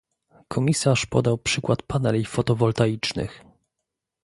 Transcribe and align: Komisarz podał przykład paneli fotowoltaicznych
Komisarz 0.47 1.05
podał 1.05 1.37
przykład 1.37 1.81
paneli 1.83 2.25
fotowoltaicznych 2.25 3.45